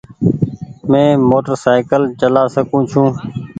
[0.91, 3.15] مينٚ موٽرسئيڪل چآلا سڪوُن ڇوٚنٚ